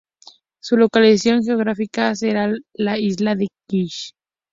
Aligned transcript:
Su 0.59 0.77
localización 0.77 1.43
geográfica 1.43 2.15
será 2.15 2.51
la 2.73 2.97
isla 2.97 3.35
de 3.35 3.49
Kish. 3.69 4.15